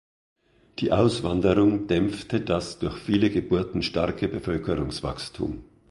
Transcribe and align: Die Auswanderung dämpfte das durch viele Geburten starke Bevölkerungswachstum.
Die 0.79 0.91
Auswanderung 0.93 1.85
dämpfte 1.85 2.41
das 2.41 2.79
durch 2.79 2.97
viele 2.97 3.29
Geburten 3.29 3.83
starke 3.83 4.27
Bevölkerungswachstum. 4.27 5.63